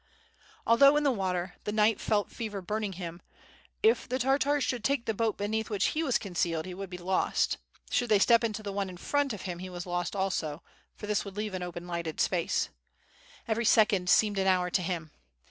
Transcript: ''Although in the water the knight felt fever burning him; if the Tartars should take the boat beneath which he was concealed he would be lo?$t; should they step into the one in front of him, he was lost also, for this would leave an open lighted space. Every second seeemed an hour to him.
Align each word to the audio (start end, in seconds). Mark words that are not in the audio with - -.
''Although 0.65 0.97
in 0.97 1.03
the 1.03 1.11
water 1.11 1.53
the 1.63 1.71
knight 1.71 2.01
felt 2.01 2.31
fever 2.31 2.59
burning 2.63 2.93
him; 2.93 3.21
if 3.83 4.09
the 4.09 4.17
Tartars 4.17 4.63
should 4.63 4.83
take 4.83 5.05
the 5.05 5.13
boat 5.13 5.37
beneath 5.37 5.69
which 5.69 5.89
he 5.93 6.01
was 6.01 6.17
concealed 6.17 6.65
he 6.65 6.73
would 6.73 6.89
be 6.89 6.97
lo?$t; 6.97 7.55
should 7.91 8.09
they 8.09 8.17
step 8.17 8.43
into 8.43 8.63
the 8.63 8.73
one 8.73 8.89
in 8.89 8.97
front 8.97 9.31
of 9.31 9.43
him, 9.43 9.59
he 9.59 9.69
was 9.69 9.85
lost 9.85 10.15
also, 10.15 10.63
for 10.95 11.05
this 11.05 11.23
would 11.23 11.37
leave 11.37 11.53
an 11.53 11.61
open 11.61 11.85
lighted 11.85 12.19
space. 12.19 12.69
Every 13.47 13.63
second 13.63 14.09
seeemed 14.09 14.39
an 14.39 14.47
hour 14.47 14.71
to 14.71 14.81
him. 14.81 15.11